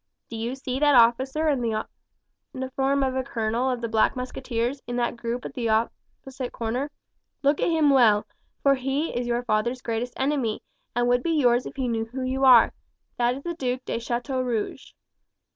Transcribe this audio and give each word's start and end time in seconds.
"Do 0.31 0.35
you 0.35 0.55
see 0.55 0.79
that 0.79 0.95
officer 0.95 1.47
in 1.47 1.61
the 1.61 1.85
uniform 2.55 3.03
of 3.03 3.15
a 3.15 3.21
colonel 3.21 3.69
of 3.69 3.81
the 3.81 3.87
Black 3.87 4.15
Musketeers, 4.15 4.81
in 4.87 4.95
that 4.95 5.15
group 5.15 5.45
at 5.45 5.53
the 5.53 5.69
opposite 5.69 6.51
corner; 6.51 6.89
look 7.43 7.59
at 7.61 7.69
him 7.69 7.91
well, 7.91 8.25
for 8.63 8.73
he 8.73 9.15
is 9.15 9.27
your 9.27 9.43
father's 9.43 9.83
greatest 9.83 10.13
enemy, 10.17 10.63
and 10.95 11.07
would 11.07 11.21
be 11.21 11.29
yours 11.29 11.67
if 11.67 11.75
he 11.75 11.87
knew 11.87 12.05
who 12.05 12.23
you 12.23 12.43
are; 12.45 12.73
that 13.17 13.35
is 13.35 13.43
the 13.43 13.53
Duke 13.53 13.85
de 13.85 13.99
Chateaurouge." 13.99 14.95